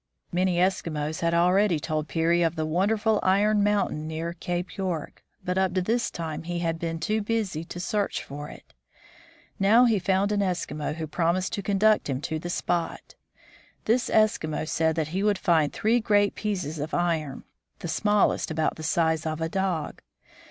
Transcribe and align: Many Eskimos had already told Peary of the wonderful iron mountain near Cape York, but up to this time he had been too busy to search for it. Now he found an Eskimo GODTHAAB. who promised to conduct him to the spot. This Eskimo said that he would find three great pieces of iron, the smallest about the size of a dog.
Many 0.31 0.55
Eskimos 0.55 1.21
had 1.21 1.35
already 1.35 1.79
told 1.79 2.07
Peary 2.07 2.41
of 2.41 2.55
the 2.55 2.65
wonderful 2.65 3.19
iron 3.21 3.63
mountain 3.63 4.07
near 4.07 4.33
Cape 4.33 4.75
York, 4.75 5.23
but 5.45 5.59
up 5.59 5.75
to 5.75 5.81
this 5.83 6.09
time 6.09 6.41
he 6.41 6.57
had 6.57 6.79
been 6.79 6.99
too 6.99 7.21
busy 7.21 7.63
to 7.65 7.79
search 7.79 8.23
for 8.23 8.49
it. 8.49 8.73
Now 9.59 9.85
he 9.85 9.99
found 9.99 10.31
an 10.31 10.39
Eskimo 10.39 10.85
GODTHAAB. 10.85 10.95
who 10.95 11.05
promised 11.05 11.53
to 11.53 11.61
conduct 11.61 12.09
him 12.09 12.19
to 12.21 12.39
the 12.39 12.49
spot. 12.49 13.13
This 13.85 14.09
Eskimo 14.09 14.67
said 14.67 14.95
that 14.95 15.09
he 15.09 15.21
would 15.21 15.37
find 15.37 15.71
three 15.71 15.99
great 15.99 16.33
pieces 16.33 16.79
of 16.79 16.95
iron, 16.95 17.43
the 17.77 17.87
smallest 17.87 18.49
about 18.49 18.77
the 18.77 18.81
size 18.81 19.27
of 19.27 19.39
a 19.39 19.49
dog. 19.49 20.01